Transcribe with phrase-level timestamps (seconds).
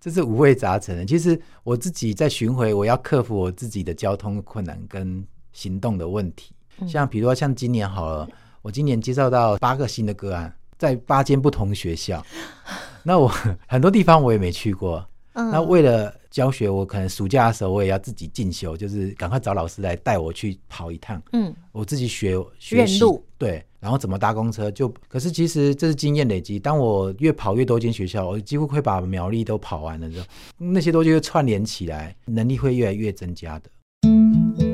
[0.00, 1.04] 这是五味杂陈的。
[1.04, 6.54] 其实我自己在巡回，我要克服我自己的交通困难跟行动的问题。
[6.88, 8.28] 像比如说像今年好了，
[8.62, 12.24] 我今年接受到八个新的个案，在八间不同学校，
[13.02, 13.28] 那我
[13.68, 15.06] 很多地方我也没去过。
[15.50, 21.20] 那为了教学，我可能暑假的时候我也要自己进修，就是赶快找老师来带我去跑一趟。
[21.32, 23.00] 嗯，我自己学学习，
[23.38, 24.92] 对，然后怎么搭公车就。
[25.08, 30.26] 可是其实这是经验累积，当我越跑越多间学校，我几乎会把苗栗都跑完了之后，
[30.58, 34.69] 那些东西会串联起来，能力会越来越增加的。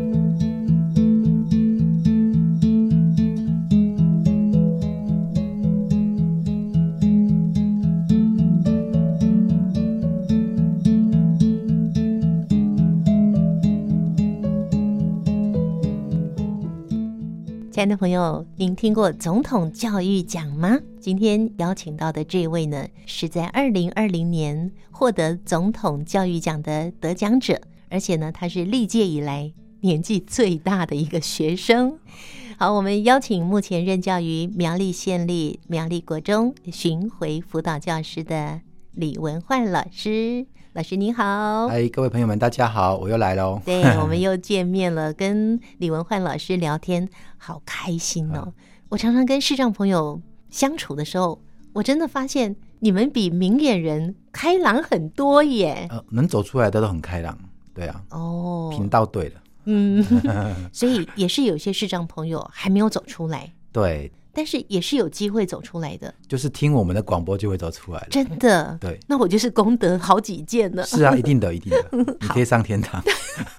[17.76, 20.80] 亲爱的朋友，您听过总统教育奖吗？
[20.98, 29.52] 今天邀请到的这位呢，是在二零二零年获得总统教育奖的得奖者，而且呢，他是历届以来
[29.82, 31.98] 年纪最大的一个学生。
[32.56, 40.46] 好，我们邀请目前任教于苗栗县立苗栗国中巡回辅导教师的李文焕老师。
[40.76, 43.58] 老师您好，嗨，各位朋友们，大家好，我又来喽。
[43.64, 48.52] 对， 我们又见面了，跟李文焕老师聊天，好开心哦。
[48.90, 51.40] 我常常跟视障朋友相处的时候，
[51.72, 55.86] 我真的发现你们比明眼人开朗很多耶。
[55.88, 57.38] 呃，能走出来的都很开朗，
[57.72, 58.02] 对啊。
[58.10, 59.40] 哦，频道对了。
[59.64, 60.04] 嗯，
[60.74, 63.50] 所以也是有些视障朋友还没有走出来。
[63.72, 64.12] 对。
[64.36, 68.06] 但是也是有机会走出来的，就是听我们的广播就会走出来了。
[68.10, 70.84] 真的，对，那我就是功德好几件了。
[70.84, 71.88] 是啊，一定的，一定的，
[72.20, 73.02] 你可以上天堂。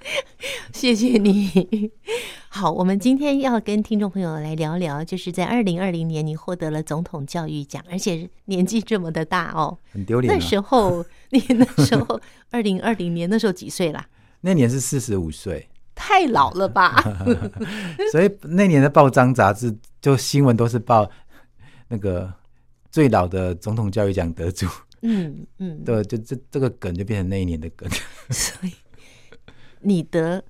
[0.71, 1.91] 谢谢你。
[2.49, 10.31] 好，我们今天要跟听众朋友来聊聊，就是在二零二零年你获得了总统教育奖，而且年纪这么的大哦，很丢脸。
[10.31, 14.05] 那时候你那时候 二零二零年那时候几岁啦？
[14.41, 15.67] 那年是四十五岁。
[16.07, 16.95] 太老了吧？
[18.13, 21.09] 所以那年的报章杂志就新闻都是报
[21.89, 22.33] 那个
[22.89, 24.65] 最老的总统教育奖得主。
[25.01, 27.89] 嗯嗯，对，就这这个梗就变成那一年的梗。
[28.31, 28.71] 所以
[29.81, 30.41] 你得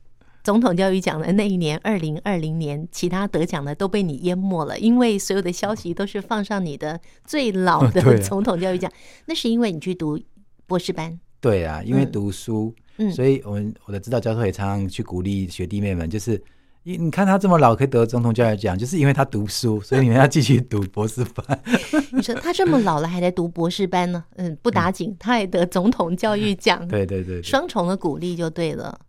[0.43, 8.91] 总统教育奖的那一年，二零二零年，其他得奖的都被你淹没了，因为所有的消息都是放上你的最老的 总统教育奖。
[9.25, 10.19] 那是因为你去读
[10.67, 11.19] 博士班。
[11.39, 12.73] 对啊，因为读书。
[12.99, 16.41] 嗯，所以我们我的指导教授也常常去鼓励学弟妹们，就是
[16.81, 21.63] 你你看他这么老可以得总统教育奖，就是因为他读书，所以你们要继续读博士班。
[22.11, 24.23] 你说他这么老了还在读博士班呢？
[24.37, 26.85] 嗯，不打紧，他也得总统教育奖。
[26.89, 28.99] 对对对，双重的鼓励就对了。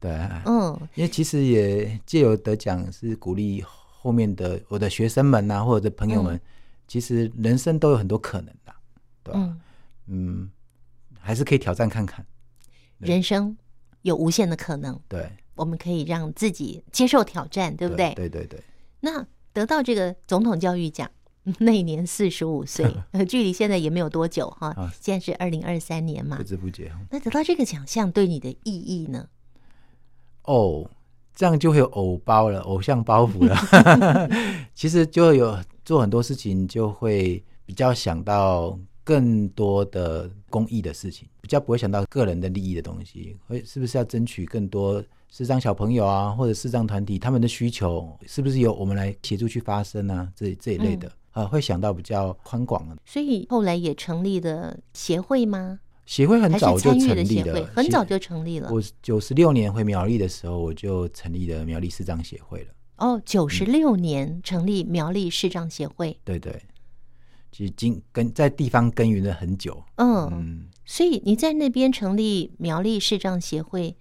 [0.00, 0.10] 对，
[0.44, 6.40] 嗯，因为其实也借由得奖是鼓励后面的我的学生们呐、啊，或者朋友们，
[6.88, 8.74] 其实人生都有很多可能的，
[9.22, 9.56] 对吧？
[10.08, 10.50] 嗯，
[11.28, 12.24] 还是可以挑战看看。
[12.96, 13.54] 人生
[14.00, 18.14] 有无限的可能，对，我们可以让自己接受挑战，对不对？
[18.14, 18.58] 对对对。
[19.00, 21.10] 那得到这个总统教育奖，
[21.60, 22.90] 那一年四十五岁，
[23.28, 24.74] 距离现在也没有多久哈。
[25.02, 26.90] 现在是二零二三年嘛，不知不觉。
[27.10, 29.28] 那得到这个奖项对你的意义呢？
[30.44, 30.90] 哦，
[31.34, 33.54] 这样就会有偶包了，偶像包袱了。
[34.74, 38.78] 其实就有做很多事情，就会比较想到。
[39.08, 50.30] 更多的公益的事情，比较不会想到个人的利益的东西，会是不是要争取更多视障小朋友啊，或者视障团体他们的需求，是不是由我们来协助去发声啊？
[50.36, 52.98] 这这一类的，啊、嗯，会想到比较宽广的。
[53.06, 55.80] 所以后来也成立了协会吗？
[56.04, 58.68] 协会很早就成立了，很早就成立了。
[58.70, 62.68] 我九十六年回苗栗的时候，我就成立了苗栗视障协会了。
[62.98, 66.60] 哦，九十六年成立苗栗视障协会，嗯、对对。
[67.50, 73.96] 其实经跟在地方耕耘了很久，嗯，嗯，所以你在那边成立苗栗视障协会，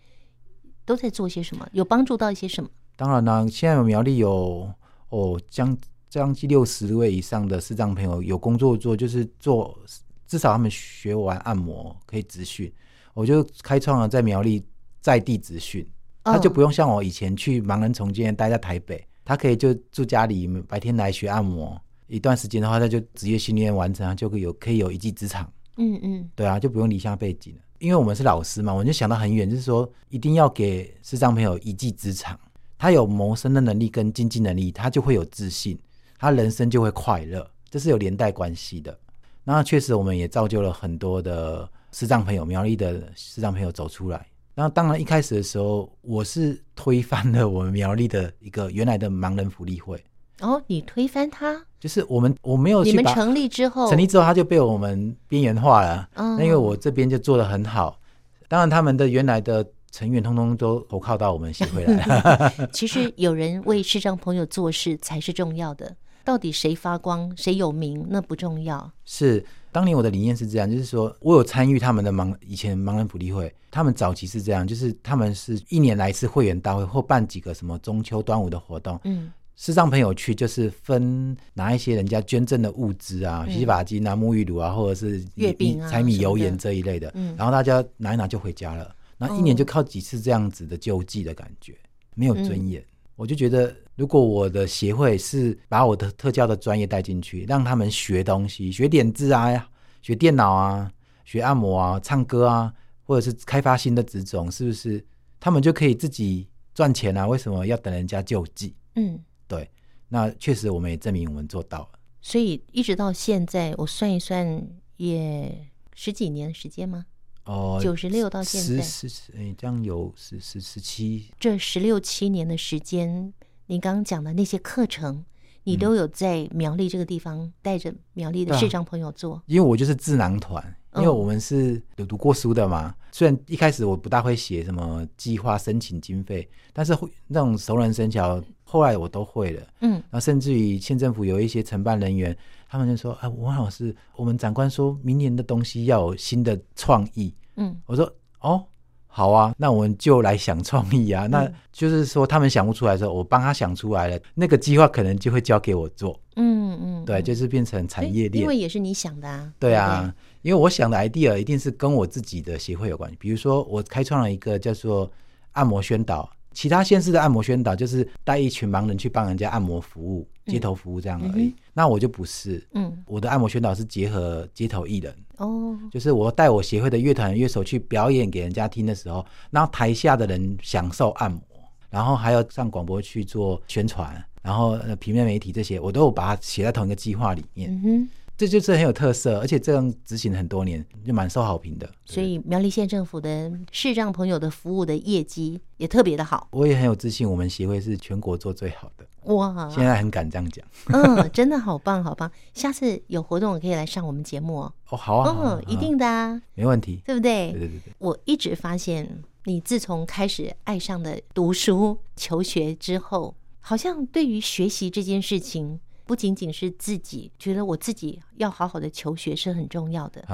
[0.86, 1.68] 都在做些什么？
[1.72, 2.70] 有帮助到一些什么？
[2.96, 4.72] 当然呢，现在有苗栗有
[5.10, 5.78] 哦将
[6.10, 9.78] 将近六十位以上的视障朋友有工作做，就是做
[10.26, 12.72] 至少他们学完按摩可以直训，
[13.14, 14.64] 我就开创了在苗栗
[15.00, 15.88] 在地直训，
[16.24, 21.80] 他就不用像我以前去盲人重建待在台北，他可以就住家里，白天来学按摩。
[22.08, 25.52] 一段时间的话，他就职业训练完成，就可以有可以有一技之长。
[25.78, 27.62] 嗯嗯，对啊，就不用离乡背景了。
[27.80, 32.40] 因为我们是老师嘛，我就想到很远，就是说一定要给视障朋友一技之长。
[32.80, 35.78] 他有谋生的能力跟经济能力，他就会有自信，
[36.18, 38.98] 他人生就会快乐，这是有连带关系的。
[39.44, 44.26] 那确实，我们也造就了很多的视障朋友，苗栗的视障朋友走出来。
[44.54, 50.04] 那当然，一开始的时候，我是推翻了我们苗栗的一个原来的盲人福利会。
[50.42, 51.64] 哦，你推翻他？
[51.80, 56.10] 就是我们我没有你们成立之后，成立之后他就被我们边缘化了。
[56.16, 58.00] 嗯，那因为我这边就做的很好，
[58.48, 62.52] 当然他们的原来的成员通通都投靠到我们协会来。
[62.74, 68.92] 其实有人为视障朋友做事才是重要的，到底谁发光谁有名那不重要。
[69.06, 79.00] 是当年我的理念是这样，就是说我有参与他们的盲以前盲人福利会，他们早期是这样，就是他们是一年来一次会员大会或办几个什么中秋端午的活动。
[79.04, 79.32] 嗯。
[79.60, 88.96] 视障朋友去就是分拿一些人家捐赠的物资啊，洗发精啊、沐浴乳啊，或者是月饼啊、柴米油盐这一类的，然后大家拿一拿就回家了。
[89.18, 91.74] 那一年就靠几次这样子的救济的感觉，
[92.14, 92.86] 没有尊严。
[93.16, 99.68] 我就觉得，如果我的协会是把我的特教的专业带进去，让他们学东西，学点字啊，
[100.04, 100.92] 学电脑啊，
[101.26, 102.72] 学按摩啊，唱歌啊，
[103.02, 105.04] 或者是开发新的职种，是不是
[105.40, 107.26] 他们就可以自己赚钱啊？
[107.26, 108.76] 为什么要等人家救济？
[108.94, 109.20] 嗯。
[109.48, 109.70] 对，
[110.10, 112.00] 那确实我们也证明我们做到了。
[112.22, 114.68] 所以一直到现在，我算一算，
[114.98, 117.06] 也十几年时间吗？
[117.46, 121.32] 哦，九十六到现在，十十哎，这样有十十十七。
[121.40, 123.34] 这十六七年的时间，
[123.68, 125.24] 您刚刚讲的那些课程，
[125.68, 129.36] 你都有在苗栗这个地方带着苗栗的市长朋友做。
[129.36, 130.64] 嗯，因为我就是智囊团。
[130.96, 139.62] 因为我们是有读过书的嘛，虽然一开始我不大会写什么计划申请经费，但是会那种熟能生巧，后来我都会了。
[139.82, 142.36] 嗯，然后甚至于县政府有一些承办人员，
[142.68, 148.12] 他们就说：“啊，王老师，我们长官说明年的东西要有新的创意。”嗯，我说
[148.42, 148.66] ：“哦。”
[149.08, 151.26] 好啊，那我们就来想创意啊。
[151.26, 156.20] 嗯、那就是说，他们想不出来的时候，我帮他想出来了，那个计划可能就会交给我做。
[156.36, 158.44] 嗯嗯，对，就是变成产业链。
[158.44, 159.52] 因为也是你想的啊。
[159.58, 160.14] 对啊，
[160.44, 163.18] 因为我想的 idea 一定是跟我自己的协会有关系。
[163.20, 165.12] 比如说，我开创了一个叫做
[165.54, 166.30] 按摩宣导。
[166.54, 171.46] 其他县市的按摩宣导就是带一群盲人去帮人家按摩服务、街头服务这样而已。
[171.46, 181.42] 嗯、那我就不是，嗯，我的按摩宣导是结合街头艺人哦，就是我带我协会的乐团乐手去表演给人家听的时候，让台下的人享受按摩，
[181.90, 187.72] 然后还要上广播去做宣传，然后平面媒体这些，我都有把它写在同一个计划里面。
[187.72, 188.10] 嗯哼。
[188.38, 191.90] 这就是很有特色，而且这样执行很多年，就蛮受好评的。
[192.06, 196.48] 所以苗栗县政府的视障朋友的服务的业绩也特别的好。
[196.52, 199.06] 我也很有自信，我们协会是全国做最好的。
[199.34, 199.68] 哇！
[199.70, 200.64] 现在很敢这样讲。
[200.94, 202.32] 嗯， 真的好棒，好棒！
[202.54, 204.74] 下次有活动可以来上我们节目哦。
[204.90, 207.52] 哦，好啊，嗯，一定的啊，没问题，对不对？
[207.54, 207.94] 对对对对。
[207.98, 215.80] 我一直发现，你自从开始爱上了读书求学之后，好像对于学习这件事情。
[216.08, 220.26] 不仅仅是自己觉得我自己要好好的求学是很重要的，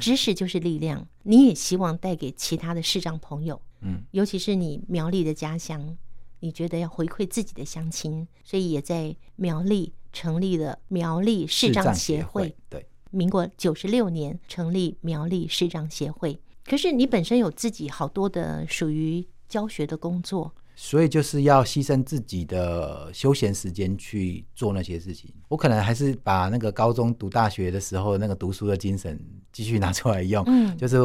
[0.00, 1.04] 知识就是力量。
[1.24, 5.96] 你也希望带给其他的视障朋友，嗯，尤其是你苗栗的家乡，
[6.38, 12.54] 你觉得要回馈自己的乡亲，所以也在苗栗成立了苗栗视障协会。
[12.68, 16.38] 对，民国九十六年成立苗栗视障协会。
[16.64, 20.54] 可是你本身有自己好多的属于教学的工作。
[20.76, 25.32] 所以就是要牺牲自己的休闲时间去做那些事情。
[25.48, 29.18] 我可能还是把那个高中读大学的时候那个读书的精神
[29.52, 30.42] 继续拿出来用。
[30.46, 30.98] 嗯，就是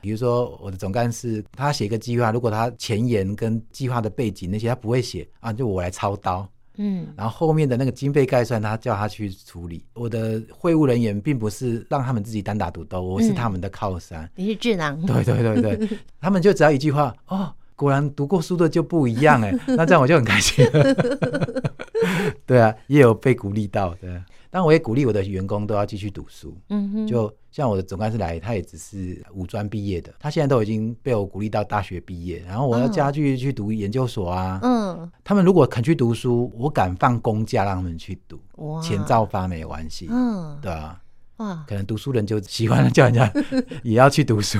[0.00, 6.46] 比如说我的总干事，他写一个计划，如果他前言跟计划的背景那些他不会写啊，就我来操刀。
[6.76, 9.86] 嗯，然后后面的那个经费概算，他叫他去处理。
[9.94, 14.28] 我的会务人员并不是让他们自己单打独斗，我是他们的靠山。
[14.34, 15.00] 你是智囊。
[15.06, 17.54] 对对对对， 他们就只要一句话哦。
[17.76, 20.94] 果然读过书的就不一样哎， 那这样我就很开心了。
[22.46, 24.22] 对啊，也有被鼓励到，对。
[24.50, 26.56] 但我也鼓励我的员工都要继续读书。
[26.68, 34.60] 嗯哼，就像我的总干事来，他也只是五专毕业的，他现在都已经被我鼓励到大学毕业，然后我要加剧去读研究所啊。
[34.62, 40.06] 嗯，他们如果肯去读书，我敢放公假让他们去读，哇钱照发没关系。
[40.08, 41.00] 嗯，对啊。
[41.38, 43.32] 哇，可能读书人就喜欢叫人家
[43.82, 44.58] 也要去读书。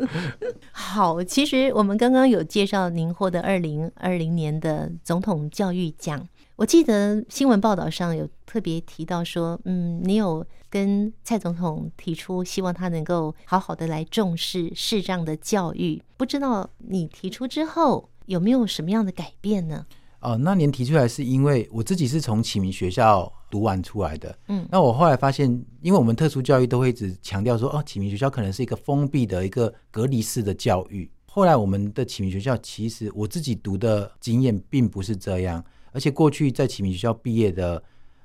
[0.72, 6.26] 好，其实我们刚刚有介绍您获得二零二零年的总统教育奖。
[6.56, 16.02] 我记得新闻报道上有特别提到说，嗯，你有跟蔡总统提出希望他能够好好的来重视视障的教育。
[16.16, 19.86] 不知道你提出之后有没有什么样的改变呢？
[20.20, 25.48] 哦，那年提出来是因为我自己是从启明学校读完出来的，嗯，那我后来发现，
[25.80, 31.10] 因为我们特殊教育都会一直强调说，哦，启明学校可能是一个封闭的一个隔离式的教育。
[31.26, 37.82] 后来我们的启明学校，其实我自己读的经验并不是这样，而且过去在启明学校毕业的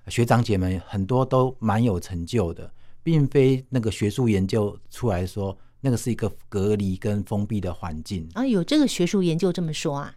[0.07, 2.71] 学长姐们很多都蛮有成就的，
[3.03, 8.45] 并非那个学术研究出来说那个是一个隔离跟封闭的环境啊。
[8.45, 10.15] 有这个学术研究这么说啊？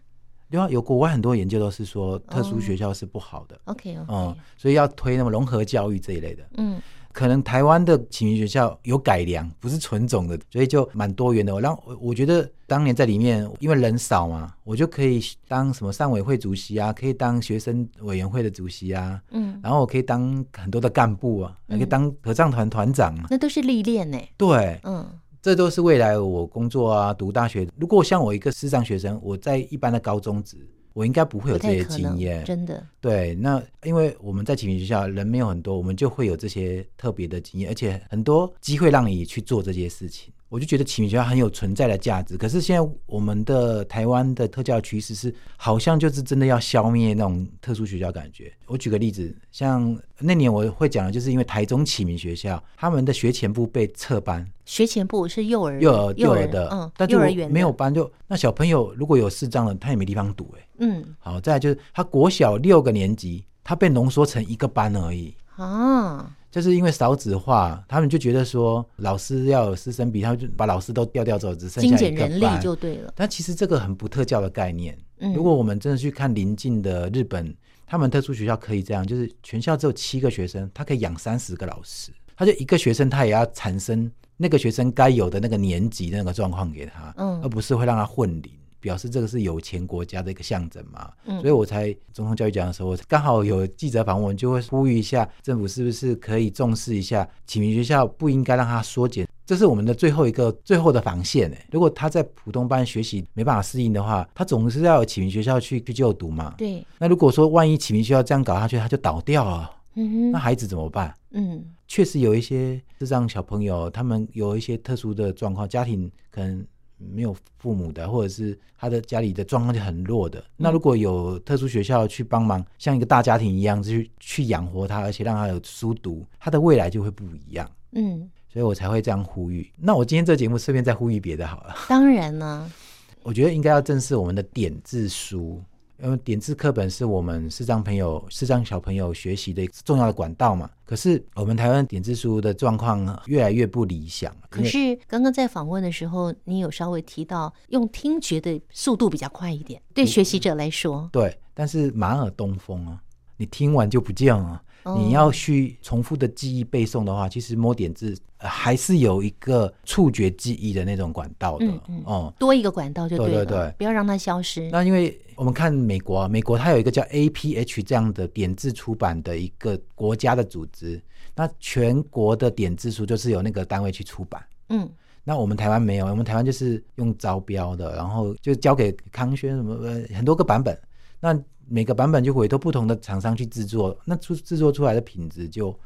[0.49, 3.59] 另外，有国外很多研究都是说，特殊学校是不好的。
[3.65, 4.05] Oh, okay, okay.
[4.07, 6.43] 嗯，所以要推那么融合教育这一类的。
[6.55, 11.53] 嗯，可能台湾的启明学校有改良，不是纯种的，所以就蛮多元的。
[11.53, 19.21] 我让我我觉得当年在里面，因为人少嘛，我就可以当什么上委会主席啊，可以当学生委员会的主席啊。
[19.31, 23.25] 嗯，然后我可以当很多的干部啊，也可以当合唱团团长啊。
[23.29, 24.17] 那都是历练呢。
[24.37, 25.05] 对，嗯。
[25.47, 27.65] 这都是未来我工作啊，读大学。
[27.77, 30.57] 如果像我一个视障学生，我在一般的高中职，
[30.91, 32.43] 我应该不会有这些经验。
[32.43, 32.85] 真的。
[32.99, 40.33] 对，那因为我们在启明学校人没有很多，我们就会有这些特别的经验，而且很多机会让你去做这些事情。
[40.49, 48.51] 我就觉得启明学校很有存在的价值，可是现在我们的台湾的特教趋势是，好像就是真的要消灭那种特殊学校感觉。
[48.65, 65.35] 我举个例子，像那年我会讲的，就是因为台中启明学校他们的学前部被撤班，学前部是幼儿幼儿幼儿的，嗯，但幼儿园没有班，就那小朋友如果有视障了，他也没地方读，哎，嗯，好，再来就是他国小六个年级，他被浓缩成一个班而已。
[65.57, 66.36] 啊。
[66.57, 73.13] 就是因为少子化，他们就觉得说老师要有师生比，他们就把老师都调调走，只剩下一个班，精简人力就对了。
[73.15, 74.97] 但其实这个很不特教的概念。
[75.19, 88.51] 嗯，如果我们真的去看邻近的日本，他们特殊学校可以这样，就是全校只有七个学生，他可以养三十个老师，他就一个学生他也要产生那个学生该有的那个年级的那个状况给他，嗯，而不是会让他混龄。
[88.79, 101.51] 表示这个是有钱国家的一个象征嘛，嗯，所以我才总统教育讲的时候，刚好有记者访问，就会呼吁一下政府是不是可以重视一下启明学校，不应该让它缩减，这是我们的最后一个最后的防线。
[101.71, 106.53] 如果他在普通班学习没办法适应的话，他总是要有启明学校去去就读嘛。
[106.57, 106.85] 对。
[106.99, 111.13] 那如果说万一启明学校这样搞下去，他就倒掉了，嗯哼，那孩子怎么办？
[111.31, 116.65] 嗯，确实有一些智障小朋友，他们有一些特殊的状况，家庭可能。
[116.97, 127.69] 没有父母的，或者是他的家里的状况就很弱的，那如果有特殊学校去帮忙，像一个大家庭一样，去去养活他，而且让他有书读，他的未来就会不一样。
[127.91, 129.71] 嗯，所以我才会这样呼吁。
[129.77, 131.75] 那我今天这节目顺便再呼吁别的好了。
[131.87, 132.71] 当然呢，
[133.23, 135.61] 我觉得应该要正视我们的点字书。
[136.03, 140.69] 因为点字课本是我们视障朋友、视障小朋友学习的重要的管道嘛。
[140.85, 144.35] 可是我们台湾点字书的状况越来越不理想。
[144.49, 151.09] 可是刚刚在访问的时候，你有稍微提到用听觉的速度比较快一点，对学习者来说。
[151.11, 153.01] 对，但是马耳东风啊，
[153.37, 154.61] 你听完就不见了。
[154.97, 161.65] 你要去重复的记忆背诵的话，其实摸点字还是有一个触觉记忆的那种管道的。
[161.65, 163.45] 哦嗯，嗯，多一个管道就对了。
[163.45, 164.69] 对对对，不要让它消失。
[164.71, 171.01] 那因为我们看美国啊，美国它有一个叫 APH 这样的点字出版的一个国家的组织，
[171.35, 174.41] 那全国的点字书就是由那个单位去出版。
[174.69, 174.89] 嗯，
[175.23, 180.77] 那我们台湾没有，我们台湾就是用招标的，然后就交给康轩什么呃很多个版本。
[181.19, 181.37] 那
[181.69, 185.77] 每个版本就委托不同的厂商去制作，那出制作出来的品质就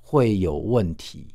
[0.00, 1.26] 会有问题，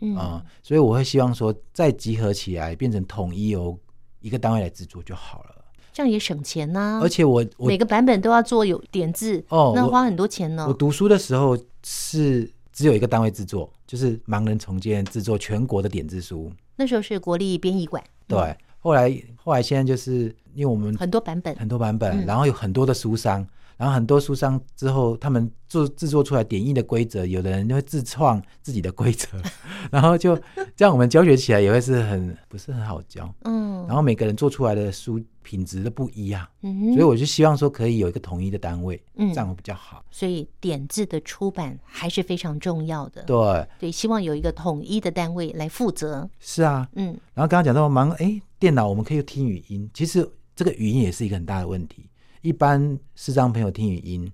[0.00, 3.78] 嗯啊、呃，所以我会希望说再集合起来，变成统一由
[4.20, 7.00] 一个单位来制作就好了，这样也省钱呐、啊。
[7.02, 10.66] 而且我我每个版本都要做有点字哦，那花很多钱呢。
[10.68, 18.38] 我读书的时候是只有一个单位制作，就是盲人重建制作全国的点字书，那时候是国立编译馆，对。
[18.38, 23.46] 嗯后来，后来现在就是因为我们很多版本，很多版本，嗯、然后有很多的书商，
[23.76, 29.28] 然后很多书商之后，他们做制作出来点译的规则，有的人就会自创自己的规则，
[29.88, 30.36] 然后就
[30.74, 33.32] 这样，我们教学起来也会是很不是很好教。
[33.44, 40.04] 嗯，然后每个人做出来的书品质都不一样，嗯，所以我就希望说可以有一个统一的单位，嗯，这样会比较好。
[40.10, 43.22] 所以点字的出版还是非常重要的。
[43.22, 46.28] 对对，希望有一个统一的单位来负责。
[46.40, 48.42] 是啊，嗯，然后刚刚讲到忙，哎。
[48.60, 52.10] 电脑我们可以听语音，其实这个语音也是一个很大的问题。
[52.42, 54.28] 一般视障朋友听语音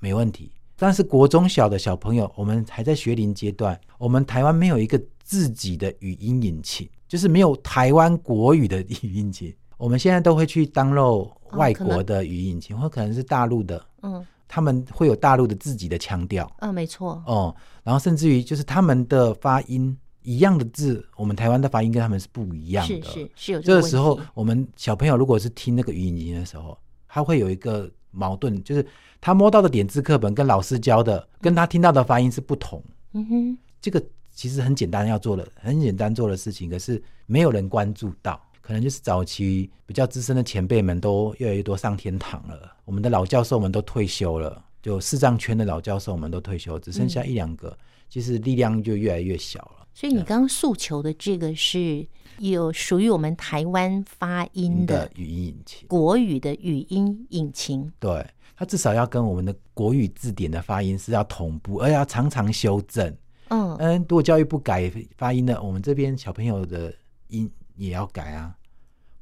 [0.00, 9.50] 没问题，但是国中小的小朋友，我们还在学龄阶段，我们台湾没有一个自己的语音引擎，就是没有台湾国语的语音引擎。
[9.78, 19.96] 我们现在都会去 download 外国的语音引擎，或可能是大陆的，嗯，他们会有大陆的自己的腔调，嗯，没错，哦，然后甚至于就是他们的发音。
[20.22, 23.02] 一样的字，我们台湾的发音跟他们是不一样的。
[23.02, 26.76] 是是是有这个，这个时候，我们小朋友如果是听那个语音的时候，
[27.08, 28.86] 他会有一个矛盾，就是
[29.20, 32.82] 他摸到的点字课本跟老师教的，跟他听到的发音是不同。
[33.12, 38.40] 嗯哼，这个其实很简单要做的，很简单做的事情，可是没有人关注到。
[38.60, 49.81] 可能就是早期比较资深的前辈们都越来越多上天堂了，我们的老教授们都退休了，就视障圈的老教授们都退休，只剩下一两个，嗯，其实力量就越来越小了。
[49.94, 52.06] 所以你刚刚诉求的这个是
[52.38, 57.92] 有属于我们台湾发音的语音引擎，国语的语音引擎。
[58.00, 63.06] 对，它至少要跟我们的国语字典的发音是要同步，而且要常常修正。
[63.48, 66.92] 嗯嗯，如果教育部改发音呢，我们这边小朋友的
[67.28, 68.56] 音也要改啊，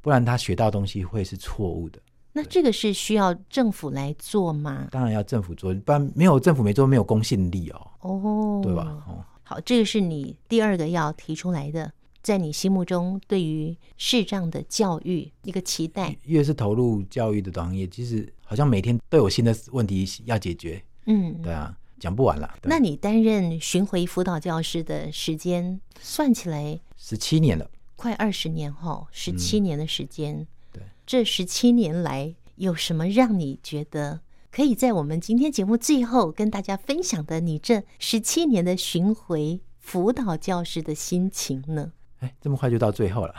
[0.00, 1.98] 不然他学到东西会是错误的。
[2.32, 4.86] 那这个是需要政府来做吗？
[4.92, 7.90] 当然要政府做，不然没有政府没做，没有公信力哦。
[8.02, 9.02] 哦，对吧？
[9.08, 9.24] 哦。
[9.50, 11.92] 好，这个是你第二个要提出来的，
[12.23, 16.16] 在你心目中对于视障的教育一个期待。
[16.26, 20.80] 越是投入教育的行业，其实好像每天都有新的问题要解决。
[21.07, 22.49] 嗯，对啊，讲不完了。
[22.62, 30.37] 那你担任巡回辅导教师的时间算起来十七年了，快二十年后，十七年的时间。
[30.37, 34.21] 嗯，对，这十七年来有什么让你觉得？
[34.52, 41.92] 可以在我们今天节目最后跟大家分享的，你这十七年的巡回辅导教师的心情呢？
[42.19, 43.35] 哎，这么快就到最后了，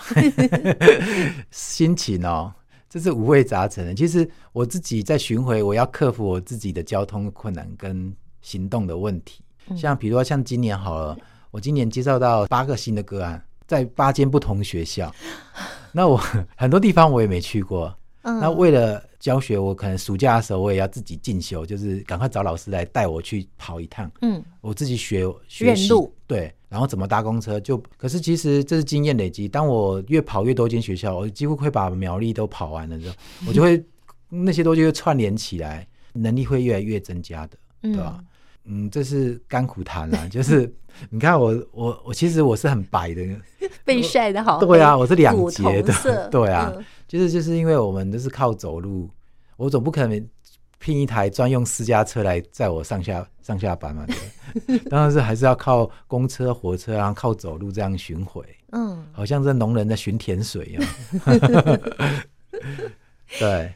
[1.52, 2.54] 心情哦，
[2.90, 3.94] 这是五味杂陈的。
[3.94, 9.44] 其实我自己在巡回，我要克服我自己的交通困难跟行动的问题。
[9.76, 11.18] 像比如说，像今年好了，
[11.52, 15.14] 我今年接受到八个新的个案，在八间不同学校，
[15.92, 16.18] 那我
[16.56, 17.94] 很多地方我也没去过。
[18.24, 24.10] 那为了教学，我可能暑假的时候我也要自己进修，就是赶快找老师来带我去跑一趟。
[24.22, 25.90] 嗯，我自己学学习，
[26.28, 27.82] 对，然后怎么搭公车就。
[27.98, 33.16] 可是其实这是经验累积，当我越跑越多间学校，我几乎会把苗栗都跑完了之后，
[33.48, 33.84] 我就会
[34.30, 38.20] 那些东西会串联起来，能力会越来越增加的，对吧？
[38.66, 40.72] 嗯，这是甘苦谈啊， 就是
[41.10, 43.24] 你看我我我其实我是很白的，
[43.84, 46.72] 被晒的好，对啊，我是两节的，对啊。
[47.12, 49.10] 其实就是因为我们都是靠走路，
[49.58, 50.30] 我总不可能
[50.80, 54.08] 拼一台专用私家车来载我上下上下班嘛，
[54.66, 58.42] 对， 当然是还是要靠公车、火车，然后靠走路这样巡回。
[58.72, 60.84] 嗯，好像是农人在巡田水一样。
[63.38, 63.74] 对，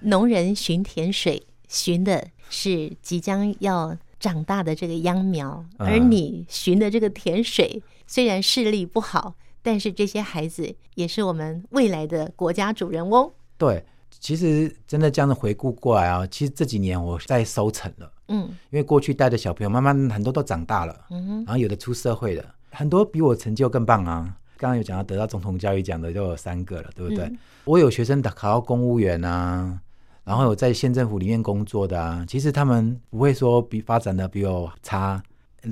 [0.00, 9.34] 农人巡田水，巡的是即将要长大的这个秧苗，而你巡的这个田水虽然视力不好。
[9.62, 13.30] 但是这些孩子也是我们未来的国家主人翁。
[13.56, 13.84] 对，
[14.20, 18.12] 其实真的这样子回顾过来啊，其实这几年我在收成了。
[18.28, 24.36] 嗯，因为过去带的小朋友慢慢很多都长大了，嗯哼，然后有的出社会了，很多比我成就更棒啊。
[24.56, 27.24] 刚刚有讲到得到总统教育奖的就有三个了，对不对？
[27.24, 29.80] 嗯、我有学生考到公务员啊，
[30.24, 35.22] 然后有在县政府里面工作的啊，其实他们不会说比发展的比我差。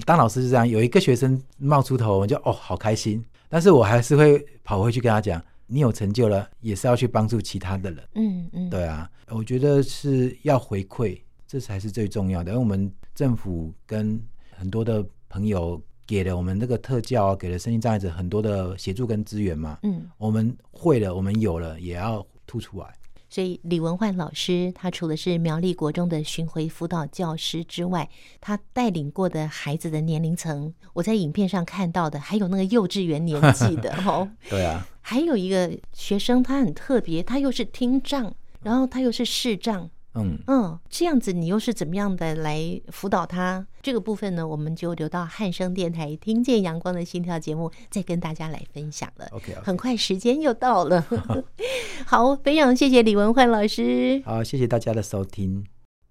[0.04, 3.24] 当老师是这样，有一个学生冒出头，我就哦好开心。
[3.48, 8.08] 但是我还是会跑回去跟他讲，你有成就了，也是要去帮助其他的人。
[8.14, 12.52] 嗯嗯，对啊，我觉得是要回馈，这才是最重要的。
[12.52, 19.78] 因为我们政府跟很多的朋友给了我们这个特教啊，给了身心障碍者很多的协助跟资源嘛。
[19.82, 22.94] 嗯，我们会了，我们有了，也要吐出来。
[23.28, 28.08] 所以李文焕老师，他除了是苗栗国中的巡回辅导教师之外，
[28.40, 34.30] 他带领过的孩子的年龄层，我在影片上看到的，还有那个幼稚园年纪的 哦。
[34.48, 39.90] 对啊，还有一个学生，他很特别，他又是听障，然后他又是视障。
[40.16, 43.66] 嗯嗯，这样子你又是怎么样的来辅导他？
[43.82, 49.26] 这个部分呢，我们就留到汉声电台听见阳光的心跳节目再跟大家来分享了。
[49.30, 49.60] OK，, okay.
[49.62, 51.06] 很快时间又到了，
[52.06, 54.22] 好，非常谢谢李文焕老师。
[54.24, 55.64] 好，谢谢大家的收听。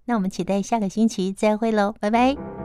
[0.06, 2.55] 那我们期待下个星期再会喽，拜拜。